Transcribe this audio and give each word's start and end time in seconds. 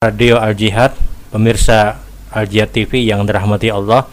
Radio 0.00 0.40
Al 0.40 0.56
Jihad, 0.56 0.96
pemirsa 1.28 2.00
Al 2.32 2.48
Jihad 2.48 2.72
TV 2.72 3.04
yang 3.04 3.20
dirahmati 3.28 3.68
Allah. 3.68 4.08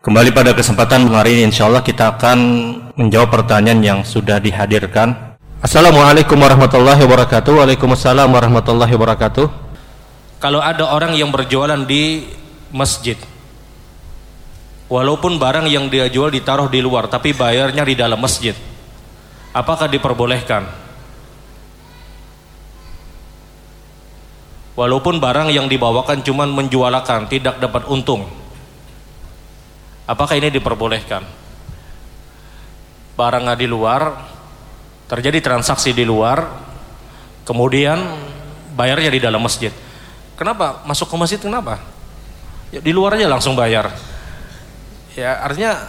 Kembali 0.00 0.32
pada 0.32 0.56
kesempatan 0.56 1.12
hari 1.12 1.36
ini 1.36 1.52
insya 1.52 1.68
Allah 1.68 1.84
kita 1.84 2.16
akan 2.16 2.38
menjawab 2.96 3.28
pertanyaan 3.28 3.84
yang 3.84 4.00
sudah 4.00 4.40
dihadirkan. 4.40 5.36
Assalamualaikum 5.60 6.40
warahmatullahi 6.40 7.04
wabarakatuh. 7.04 7.52
Waalaikumsalam 7.52 8.32
warahmatullahi 8.32 8.96
wabarakatuh. 8.96 9.46
Kalau 10.40 10.64
ada 10.64 10.88
orang 10.88 11.12
yang 11.12 11.28
berjualan 11.28 11.84
di 11.84 12.24
masjid, 12.72 13.20
walaupun 14.88 15.36
barang 15.36 15.68
yang 15.68 15.92
dia 15.92 16.08
jual 16.08 16.32
ditaruh 16.32 16.72
di 16.72 16.80
luar, 16.80 17.12
tapi 17.12 17.36
bayarnya 17.36 17.84
di 17.84 17.92
dalam 17.92 18.16
masjid, 18.16 18.56
apakah 19.52 19.84
diperbolehkan? 19.84 20.64
Walaupun 24.74 25.22
barang 25.22 25.54
yang 25.54 25.70
dibawakan 25.70 26.26
cuma 26.26 26.50
menjualakan, 26.50 27.30
tidak 27.30 27.62
dapat 27.62 27.86
untung. 27.86 28.26
Apakah 30.04 30.34
ini 30.34 30.50
diperbolehkan? 30.50 31.22
Barang 33.14 33.46
di 33.54 33.70
luar, 33.70 34.18
terjadi 35.06 35.38
transaksi 35.38 35.94
di 35.94 36.02
luar, 36.02 36.50
kemudian 37.46 38.02
bayarnya 38.74 39.14
di 39.14 39.20
dalam 39.22 39.38
masjid. 39.38 39.70
Kenapa? 40.34 40.82
Masuk 40.82 41.06
ke 41.06 41.16
masjid 41.16 41.38
kenapa? 41.38 41.78
Ya, 42.74 42.82
di 42.82 42.90
luar 42.90 43.14
aja 43.14 43.30
langsung 43.30 43.54
bayar. 43.54 43.94
Ya 45.14 45.38
artinya 45.38 45.86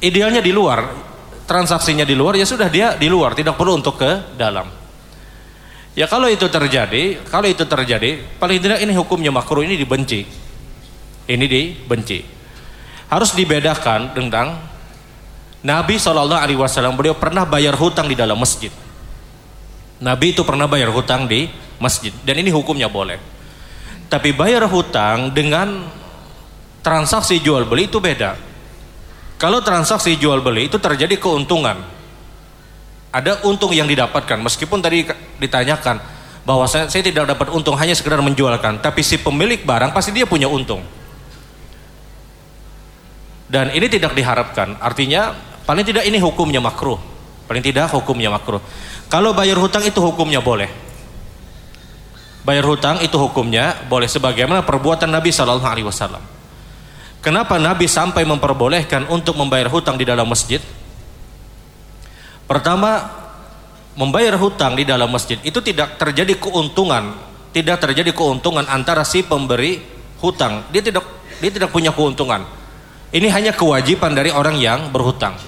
idealnya 0.00 0.40
di 0.40 0.56
luar, 0.56 0.88
transaksinya 1.44 2.08
di 2.08 2.16
luar 2.16 2.40
ya 2.40 2.48
sudah 2.48 2.72
dia 2.72 2.96
di 2.96 3.12
luar, 3.12 3.36
tidak 3.36 3.60
perlu 3.60 3.76
untuk 3.76 4.00
ke 4.00 4.32
dalam. 4.40 4.79
Ya 6.00 6.08
kalau 6.08 6.32
itu 6.32 6.48
terjadi, 6.48 7.20
kalau 7.28 7.44
itu 7.44 7.60
terjadi, 7.68 8.24
paling 8.40 8.56
tidak 8.56 8.80
ini 8.80 8.96
hukumnya 8.96 9.28
makruh 9.28 9.60
ini 9.60 9.76
dibenci. 9.76 10.24
Ini 11.28 11.44
dibenci. 11.44 12.24
Harus 13.12 13.36
dibedakan 13.36 14.16
tentang 14.16 14.64
Nabi 15.60 16.00
Shallallahu 16.00 16.40
Alaihi 16.40 16.56
Wasallam 16.56 16.96
beliau 16.96 17.12
pernah 17.20 17.44
bayar 17.44 17.76
hutang 17.76 18.08
di 18.08 18.16
dalam 18.16 18.40
masjid. 18.40 18.72
Nabi 20.00 20.32
itu 20.32 20.40
pernah 20.40 20.64
bayar 20.64 20.88
hutang 20.88 21.28
di 21.28 21.52
masjid 21.76 22.16
dan 22.24 22.40
ini 22.40 22.48
hukumnya 22.48 22.88
boleh. 22.88 23.20
Tapi 24.08 24.32
bayar 24.32 24.64
hutang 24.72 25.36
dengan 25.36 25.84
transaksi 26.80 27.44
jual 27.44 27.68
beli 27.68 27.92
itu 27.92 28.00
beda. 28.00 28.40
Kalau 29.36 29.60
transaksi 29.60 30.16
jual 30.16 30.40
beli 30.40 30.72
itu 30.72 30.80
terjadi 30.80 31.20
keuntungan, 31.20 31.76
ada 33.10 33.42
untung 33.46 33.74
yang 33.74 33.90
didapatkan. 33.90 34.38
Meskipun 34.38 34.78
tadi 34.78 35.06
ditanyakan 35.42 35.98
bahwa 36.46 36.64
saya, 36.64 36.86
saya 36.86 37.04
tidak 37.04 37.30
dapat 37.30 37.52
untung 37.52 37.76
hanya 37.76 37.92
sekedar 37.92 38.18
menjualkan 38.24 38.80
tapi 38.80 39.04
si 39.04 39.20
pemilik 39.20 39.60
barang 39.62 39.92
pasti 39.92 40.14
dia 40.14 40.24
punya 40.24 40.46
untung. 40.46 40.82
Dan 43.50 43.74
ini 43.74 43.90
tidak 43.90 44.14
diharapkan. 44.14 44.78
Artinya 44.78 45.34
paling 45.66 45.82
tidak 45.82 46.06
ini 46.06 46.22
hukumnya 46.22 46.62
makruh. 46.62 47.02
Paling 47.50 47.66
tidak 47.66 47.90
hukumnya 47.90 48.30
makruh. 48.30 48.62
Kalau 49.10 49.34
bayar 49.34 49.58
hutang 49.58 49.82
itu 49.82 49.98
hukumnya 49.98 50.38
boleh. 50.38 50.70
Bayar 52.46 52.62
hutang 52.62 53.02
itu 53.02 53.18
hukumnya 53.18 53.74
boleh 53.90 54.06
sebagaimana 54.06 54.62
perbuatan 54.62 55.10
Nabi 55.10 55.34
Shallallahu 55.34 55.66
Alaihi 55.66 55.84
Wasallam. 55.90 56.22
Kenapa 57.20 57.60
Nabi 57.60 57.84
sampai 57.84 58.24
memperbolehkan 58.24 59.10
untuk 59.10 59.36
membayar 59.36 59.68
hutang 59.68 59.98
di 60.00 60.08
dalam 60.08 60.24
masjid 60.24 60.62
Pertama, 62.50 63.06
membayar 63.94 64.34
hutang 64.34 64.74
di 64.74 64.82
dalam 64.82 65.06
masjid 65.06 65.38
itu 65.46 65.62
tidak 65.62 66.02
terjadi 66.02 66.34
keuntungan, 66.34 67.14
tidak 67.54 67.78
terjadi 67.78 68.10
keuntungan 68.10 68.66
antara 68.66 69.06
si 69.06 69.22
pemberi 69.22 69.78
hutang. 70.18 70.66
Dia 70.74 70.82
tidak 70.82 71.06
dia 71.38 71.54
tidak 71.54 71.70
punya 71.70 71.94
keuntungan. 71.94 72.42
Ini 73.14 73.30
hanya 73.30 73.54
kewajiban 73.54 74.18
dari 74.18 74.34
orang 74.34 74.58
yang 74.58 74.90
berhutang. 74.90 75.38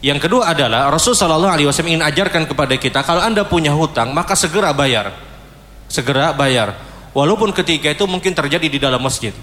Yang 0.00 0.24
kedua 0.24 0.56
adalah 0.56 0.88
Rasul 0.88 1.12
Shallallahu 1.12 1.52
Alaihi 1.52 1.68
Wasallam 1.68 1.92
ingin 1.92 2.04
ajarkan 2.08 2.48
kepada 2.48 2.72
kita 2.80 3.04
kalau 3.04 3.20
anda 3.20 3.44
punya 3.44 3.76
hutang 3.76 4.16
maka 4.16 4.32
segera 4.32 4.72
bayar, 4.72 5.12
segera 5.92 6.32
bayar. 6.32 6.72
Walaupun 7.12 7.52
ketika 7.52 7.92
itu 7.92 8.08
mungkin 8.08 8.32
terjadi 8.32 8.64
di 8.64 8.80
dalam 8.80 9.04
masjid. 9.04 9.36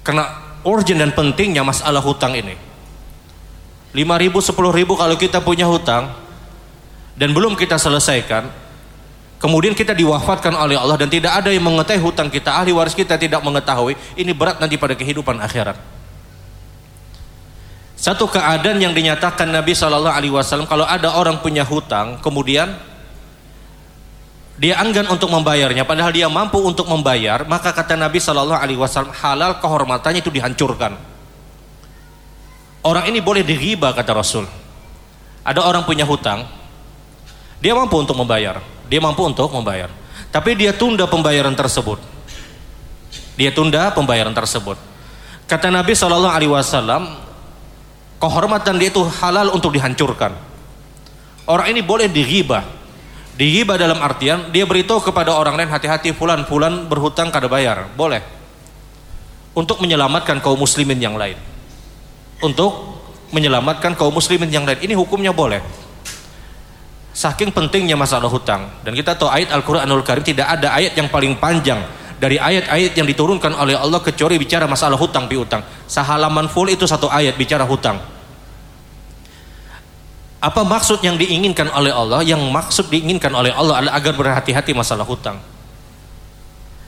Karena 0.00 0.56
urgent 0.64 0.96
dan 0.96 1.12
pentingnya 1.12 1.60
masalah 1.60 2.00
hutang 2.00 2.32
ini. 2.32 2.71
5 3.92 4.00
ribu, 4.00 4.40
10 4.40 4.56
ribu 4.72 4.92
kalau 4.96 5.16
kita 5.20 5.44
punya 5.44 5.68
hutang 5.68 6.08
dan 7.12 7.28
belum 7.36 7.52
kita 7.60 7.76
selesaikan 7.76 8.48
kemudian 9.36 9.76
kita 9.76 9.92
diwafatkan 9.92 10.56
oleh 10.56 10.80
Allah 10.80 10.96
dan 10.96 11.12
tidak 11.12 11.44
ada 11.44 11.52
yang 11.52 11.66
mengetahui 11.66 12.00
hutang 12.00 12.32
kita 12.32 12.56
ahli 12.56 12.72
waris 12.72 12.96
kita 12.96 13.20
tidak 13.20 13.44
mengetahui 13.44 13.92
ini 14.16 14.32
berat 14.32 14.62
nanti 14.62 14.80
pada 14.80 14.96
kehidupan 14.96 15.42
akhirat. 15.44 15.76
Satu 17.98 18.26
keadaan 18.26 18.82
yang 18.82 18.96
dinyatakan 18.96 19.46
Nabi 19.46 19.78
Shallallahu 19.78 20.10
Alaihi 20.10 20.34
Wasallam 20.34 20.66
kalau 20.66 20.82
ada 20.82 21.14
orang 21.14 21.38
punya 21.38 21.62
hutang 21.62 22.18
kemudian 22.18 22.74
dia 24.58 24.78
enggan 24.80 25.06
untuk 25.06 25.30
membayarnya 25.30 25.86
padahal 25.86 26.10
dia 26.10 26.26
mampu 26.32 26.58
untuk 26.62 26.88
membayar 26.88 27.44
maka 27.46 27.70
kata 27.70 27.94
Nabi 27.94 28.18
Shallallahu 28.18 28.58
Alaihi 28.58 28.80
Wasallam 28.80 29.12
halal 29.14 29.60
kehormatannya 29.62 30.18
itu 30.18 30.34
dihancurkan 30.34 31.11
Orang 32.82 33.06
ini 33.06 33.22
boleh 33.22 33.46
diriba 33.46 33.94
kata 33.94 34.10
Rasul. 34.10 34.42
Ada 35.46 35.62
orang 35.62 35.86
punya 35.86 36.02
hutang, 36.02 36.42
dia 37.62 37.78
mampu 37.78 37.94
untuk 37.94 38.18
membayar, 38.18 38.58
dia 38.90 38.98
mampu 38.98 39.22
untuk 39.22 39.50
membayar. 39.54 39.86
Tapi 40.34 40.58
dia 40.58 40.74
tunda 40.74 41.06
pembayaran 41.06 41.54
tersebut. 41.54 42.02
Dia 43.38 43.54
tunda 43.54 43.94
pembayaran 43.94 44.34
tersebut. 44.34 44.74
Kata 45.46 45.70
Nabi 45.70 45.94
Shallallahu 45.94 46.34
Alaihi 46.34 46.50
Wasallam, 46.50 47.22
kehormatan 48.18 48.74
dia 48.82 48.90
itu 48.90 49.02
halal 49.22 49.54
untuk 49.54 49.70
dihancurkan. 49.78 50.34
Orang 51.46 51.70
ini 51.70 51.86
boleh 51.86 52.10
diriba. 52.10 52.66
Diriba 53.38 53.78
dalam 53.78 54.02
artian 54.02 54.50
dia 54.50 54.66
beritahu 54.66 55.02
kepada 55.02 55.34
orang 55.34 55.54
lain 55.54 55.70
hati-hati 55.70 56.14
fulan 56.14 56.46
fulan 56.50 56.90
berhutang 56.90 57.30
kada 57.30 57.46
bayar. 57.46 57.90
Boleh. 57.94 58.22
Untuk 59.54 59.78
menyelamatkan 59.84 60.40
kaum 60.42 60.58
muslimin 60.58 60.98
yang 60.98 61.14
lain 61.14 61.51
untuk 62.42 63.00
menyelamatkan 63.32 63.96
kaum 63.96 64.12
muslimin 64.12 64.52
yang 64.52 64.68
lain. 64.68 64.78
Ini 64.82 64.94
hukumnya 64.98 65.32
boleh. 65.32 65.62
Saking 67.12 67.52
pentingnya 67.52 67.96
masalah 67.96 68.28
hutang 68.28 68.72
dan 68.84 68.96
kita 68.96 69.12
tahu 69.12 69.28
ayat 69.28 69.52
Al-Qur'anul 69.52 70.00
Karim 70.00 70.24
tidak 70.24 70.48
ada 70.48 70.72
ayat 70.72 70.96
yang 70.96 71.12
paling 71.12 71.36
panjang 71.36 71.84
dari 72.16 72.40
ayat-ayat 72.40 72.96
yang 72.96 73.04
diturunkan 73.04 73.52
oleh 73.52 73.76
Allah 73.76 74.00
kecuali 74.00 74.40
bicara 74.40 74.64
masalah 74.64 74.96
hutang 74.96 75.28
piutang. 75.28 75.60
Sehalaman 75.84 76.48
full 76.48 76.72
itu 76.72 76.88
satu 76.88 77.12
ayat 77.12 77.36
bicara 77.36 77.68
hutang. 77.68 78.00
Apa 80.42 80.62
maksud 80.62 81.04
yang 81.04 81.20
diinginkan 81.20 81.68
oleh 81.70 81.92
Allah? 81.92 82.24
Yang 82.24 82.42
maksud 82.48 82.86
diinginkan 82.88 83.30
oleh 83.30 83.52
Allah 83.52 83.82
adalah 83.82 83.94
agar 83.98 84.14
berhati-hati 84.16 84.72
masalah 84.72 85.04
hutang. 85.04 85.36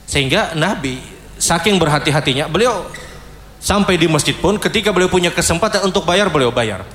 Sehingga 0.09 0.57
Nabi 0.57 0.99
saking 1.37 1.77
berhati-hatinya 1.77 2.47
beliau 2.47 2.87
Sampai 3.65 3.97
di 3.97 4.05
masjid 4.05 4.37
pun 4.37 4.61
ketika 4.61 4.93
beliau 4.93 5.09
punya 5.09 5.33
kesempatan 5.33 5.89
untuk 5.89 6.05
bayar 6.05 6.29
beliau 6.29 6.53
bayar. 6.53 6.85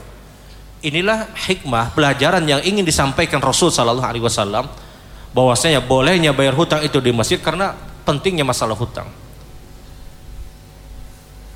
Inilah 0.86 1.26
hikmah 1.34 1.90
pelajaran 1.98 2.46
yang 2.46 2.62
ingin 2.62 2.86
disampaikan 2.86 3.42
Rasul 3.42 3.74
Sallallahu 3.74 4.06
Alaihi 4.06 4.22
Wasallam 4.22 4.70
bahwasanya 5.34 5.82
bolehnya 5.82 6.30
bayar 6.30 6.54
hutang 6.54 6.86
itu 6.86 7.02
di 7.02 7.10
masjid 7.10 7.42
karena 7.42 7.74
pentingnya 8.06 8.46
masalah 8.46 8.78
hutang. 8.78 9.10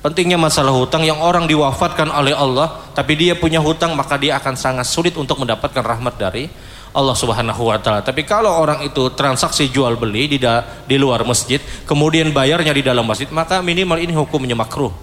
Pentingnya 0.05 0.37
masalah 0.37 0.69
hutang 0.69 1.01
yang 1.01 1.17
orang 1.17 1.49
diwafatkan 1.49 2.13
oleh 2.13 2.37
Allah 2.37 2.93
tapi 2.93 3.17
dia 3.17 3.33
punya 3.33 3.57
hutang 3.57 3.97
maka 3.97 4.21
dia 4.21 4.37
akan 4.37 4.53
sangat 4.53 4.85
sulit 4.85 5.17
untuk 5.17 5.41
mendapatkan 5.41 5.81
rahmat 5.81 6.13
dari 6.13 6.45
Allah 6.93 7.17
Subhanahu 7.17 7.73
wa 7.73 7.81
taala. 7.81 8.05
Tapi 8.05 8.21
kalau 8.21 8.53
orang 8.53 8.85
itu 8.85 9.09
transaksi 9.17 9.65
jual 9.65 9.97
beli 9.97 10.29
di 10.29 10.37
da, 10.37 10.61
di 10.85 11.01
luar 11.01 11.25
masjid, 11.25 11.57
kemudian 11.89 12.29
bayarnya 12.29 12.69
di 12.69 12.85
dalam 12.85 13.01
masjid, 13.01 13.25
maka 13.33 13.65
minimal 13.65 13.97
ini 13.97 14.13
hukumnya 14.13 14.53
makruh. 14.53 14.93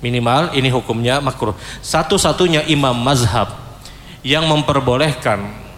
Minimal 0.00 0.56
ini 0.56 0.72
hukumnya 0.72 1.20
makruh. 1.20 1.52
Satu-satunya 1.84 2.64
imam 2.64 2.96
mazhab 2.96 3.60
yang 4.24 4.48
memperbolehkan 4.48 5.68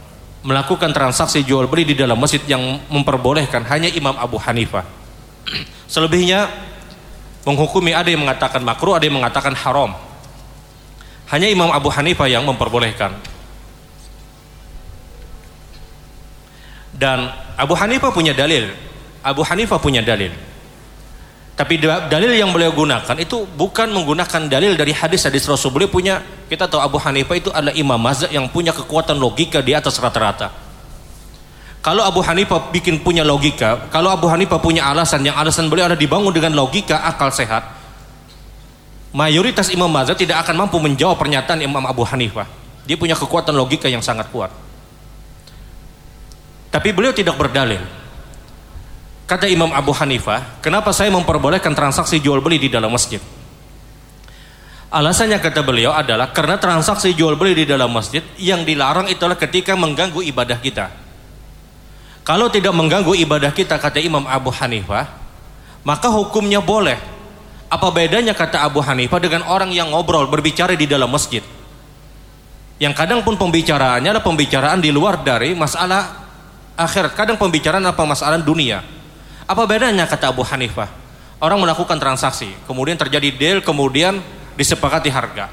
melakukan 0.46 0.94
transaksi 0.94 1.42
jual 1.42 1.66
beli 1.66 1.92
di 1.92 1.98
dalam 1.98 2.14
masjid 2.14 2.40
yang 2.46 2.62
memperbolehkan 2.88 3.66
hanya 3.68 3.90
Imam 3.90 4.14
Abu 4.14 4.38
Hanifah. 4.38 4.86
Selebihnya 5.92 6.69
menghukumi 7.44 7.96
ada 7.96 8.08
yang 8.08 8.22
mengatakan 8.24 8.60
makruh, 8.60 8.96
ada 8.96 9.04
yang 9.08 9.16
mengatakan 9.16 9.56
haram. 9.56 9.96
Hanya 11.30 11.46
Imam 11.46 11.70
Abu 11.70 11.88
Hanifah 11.88 12.26
yang 12.26 12.42
memperbolehkan. 12.42 13.14
Dan 16.90 17.32
Abu 17.56 17.72
Hanifah 17.78 18.10
punya 18.12 18.36
dalil. 18.36 18.68
Abu 19.24 19.40
Hanifah 19.46 19.78
punya 19.80 20.02
dalil. 20.02 20.34
Tapi 21.56 21.76
dalil 22.08 22.32
yang 22.32 22.56
beliau 22.56 22.72
gunakan 22.72 23.16
itu 23.20 23.44
bukan 23.44 23.92
menggunakan 23.92 24.48
dalil 24.48 24.80
dari 24.80 24.96
hadis-hadis 24.96 25.44
Rasul. 25.44 25.68
Beliau 25.76 25.92
punya, 25.92 26.24
kita 26.48 26.64
tahu 26.64 26.80
Abu 26.80 26.96
Hanifah 26.96 27.36
itu 27.36 27.52
adalah 27.52 27.76
imam 27.76 28.00
mazhab 28.00 28.32
yang 28.32 28.48
punya 28.48 28.72
kekuatan 28.72 29.20
logika 29.20 29.60
di 29.60 29.76
atas 29.76 30.00
rata-rata. 30.00 30.69
Kalau 31.80 32.04
Abu 32.04 32.20
Hanifah 32.20 32.68
bikin 32.68 33.00
punya 33.00 33.24
logika, 33.24 33.88
kalau 33.88 34.12
Abu 34.12 34.28
Hanifah 34.28 34.60
punya 34.60 34.84
alasan 34.84 35.24
yang 35.24 35.32
alasan 35.32 35.72
beliau 35.72 35.88
ada 35.88 35.96
dibangun 35.96 36.28
dengan 36.28 36.52
logika 36.52 37.00
akal 37.08 37.32
sehat, 37.32 37.64
mayoritas 39.16 39.72
imam 39.72 39.88
mazhab 39.88 40.12
tidak 40.12 40.44
akan 40.44 40.68
mampu 40.68 40.76
menjawab 40.76 41.16
pernyataan 41.16 41.64
Imam 41.64 41.80
Abu 41.88 42.04
Hanifah. 42.04 42.44
Dia 42.84 43.00
punya 43.00 43.16
kekuatan 43.16 43.56
logika 43.56 43.88
yang 43.88 44.04
sangat 44.04 44.28
kuat. 44.28 44.52
Tapi 46.68 46.88
beliau 46.92 47.16
tidak 47.16 47.40
berdalil. 47.40 47.80
Kata 49.24 49.48
Imam 49.48 49.72
Abu 49.72 49.96
Hanifah, 49.96 50.60
kenapa 50.60 50.92
saya 50.92 51.08
memperbolehkan 51.08 51.72
transaksi 51.72 52.20
jual 52.20 52.44
beli 52.44 52.60
di 52.60 52.68
dalam 52.68 52.92
masjid? 52.92 53.22
Alasannya 54.90 55.38
kata 55.38 55.62
beliau 55.62 55.94
adalah 55.94 56.34
karena 56.34 56.58
transaksi 56.58 57.14
jual 57.14 57.38
beli 57.38 57.62
di 57.62 57.64
dalam 57.64 57.94
masjid 57.94 58.26
yang 58.36 58.66
dilarang 58.66 59.06
itulah 59.06 59.38
ketika 59.38 59.78
mengganggu 59.78 60.18
ibadah 60.28 60.58
kita. 60.58 60.99
Kalau 62.30 62.46
tidak 62.46 62.70
mengganggu 62.70 63.10
ibadah 63.26 63.50
kita 63.50 63.74
kata 63.74 63.98
Imam 63.98 64.22
Abu 64.22 64.54
Hanifah, 64.54 65.02
maka 65.82 66.06
hukumnya 66.14 66.62
boleh. 66.62 66.94
Apa 67.66 67.90
bedanya 67.90 68.38
kata 68.38 68.62
Abu 68.62 68.78
Hanifah 68.78 69.18
dengan 69.18 69.42
orang 69.50 69.74
yang 69.74 69.90
ngobrol 69.90 70.30
berbicara 70.30 70.78
di 70.78 70.86
dalam 70.86 71.10
masjid? 71.10 71.42
Yang 72.78 72.94
kadang 72.94 73.26
pun 73.26 73.34
pembicaraannya 73.34 74.14
adalah 74.14 74.22
pembicaraan 74.22 74.78
di 74.78 74.94
luar 74.94 75.26
dari 75.26 75.58
masalah 75.58 76.22
akhirat, 76.78 77.18
kadang 77.18 77.34
pembicaraan 77.34 77.82
apa 77.82 78.06
masalah 78.06 78.38
dunia. 78.38 78.78
Apa 79.50 79.66
bedanya 79.66 80.06
kata 80.06 80.30
Abu 80.30 80.46
Hanifah? 80.46 80.86
Orang 81.42 81.58
melakukan 81.58 81.98
transaksi, 81.98 82.54
kemudian 82.70 82.94
terjadi 82.94 83.34
deal, 83.34 83.58
kemudian 83.58 84.22
disepakati 84.54 85.10
harga. 85.10 85.50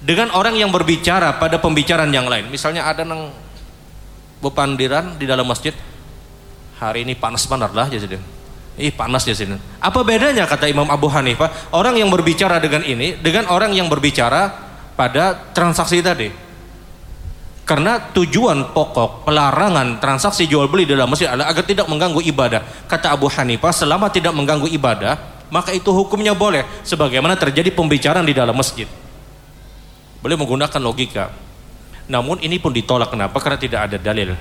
Dengan 0.00 0.32
orang 0.32 0.56
yang 0.56 0.72
berbicara 0.72 1.36
pada 1.36 1.60
pembicaraan 1.60 2.08
yang 2.08 2.24
lain, 2.32 2.48
misalnya 2.48 2.88
ada 2.88 3.04
nang 3.04 3.28
bepandiran 4.46 5.18
di 5.18 5.26
dalam 5.26 5.46
masjid 5.46 5.74
hari 6.78 7.02
ini 7.02 7.18
panas 7.18 7.44
banget 7.48 7.72
lah 7.72 7.86
jadi 7.90 8.18
ih 8.76 8.92
panas 8.92 9.24
di 9.24 9.32
sini. 9.32 9.56
Apa 9.80 10.04
bedanya 10.04 10.44
kata 10.44 10.68
Imam 10.68 10.86
Abu 10.92 11.08
Hanifah 11.08 11.72
orang 11.72 11.96
yang 11.96 12.12
berbicara 12.12 12.60
dengan 12.60 12.84
ini 12.84 13.16
dengan 13.16 13.48
orang 13.48 13.72
yang 13.72 13.88
berbicara 13.88 14.52
pada 14.94 15.32
transaksi 15.56 16.04
tadi? 16.04 16.28
Karena 17.66 17.98
tujuan 18.14 18.70
pokok 18.70 19.26
pelarangan 19.26 19.98
transaksi 19.98 20.46
jual 20.46 20.70
beli 20.70 20.86
dalam 20.86 21.10
masjid 21.10 21.26
adalah 21.26 21.50
agar 21.50 21.66
tidak 21.66 21.90
mengganggu 21.90 22.22
ibadah. 22.22 22.62
Kata 22.86 23.10
Abu 23.10 23.26
Hanifah 23.26 23.74
selama 23.74 24.06
tidak 24.12 24.36
mengganggu 24.36 24.70
ibadah 24.70 25.18
maka 25.50 25.74
itu 25.74 25.90
hukumnya 25.90 26.34
boleh 26.34 26.62
sebagaimana 26.86 27.34
terjadi 27.34 27.74
pembicaraan 27.74 28.22
di 28.22 28.36
dalam 28.36 28.54
masjid. 28.54 28.86
Boleh 30.22 30.36
menggunakan 30.38 30.80
logika 30.82 31.45
namun 32.06 32.38
ini 32.38 32.62
pun 32.62 32.70
ditolak 32.70 33.10
kenapa? 33.10 33.36
Karena 33.42 33.58
tidak 33.58 33.80
ada 33.90 33.96
dalil. 33.98 34.34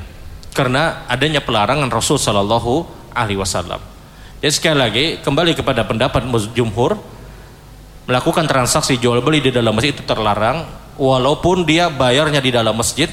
Karena 0.53 1.05
adanya 1.09 1.41
pelarangan 1.41 1.89
Rasul 1.89 2.21
Shallallahu 2.21 2.85
Alaihi 3.11 3.41
Wasallam. 3.41 3.81
Jadi 4.39 4.53
sekali 4.53 4.77
lagi 4.77 5.05
kembali 5.19 5.57
kepada 5.57 5.81
pendapat 5.83 6.21
jumhur 6.53 6.95
melakukan 8.05 8.45
transaksi 8.45 9.01
jual 9.01 9.17
beli 9.25 9.41
di 9.41 9.49
dalam 9.49 9.73
masjid 9.73 9.97
itu 9.97 10.05
terlarang 10.05 10.69
walaupun 10.95 11.65
dia 11.65 11.89
bayarnya 11.89 12.37
di 12.37 12.53
dalam 12.53 12.77
masjid 12.77 13.09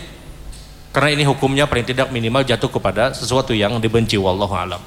karena 0.93 1.17
ini 1.17 1.25
hukumnya 1.25 1.65
paling 1.65 1.89
tidak 1.89 2.13
minimal 2.13 2.45
jatuh 2.45 2.69
kepada 2.69 3.17
sesuatu 3.17 3.57
yang 3.57 3.81
dibenci 3.81 4.21
wallahu 4.21 4.53
alam. 4.53 4.83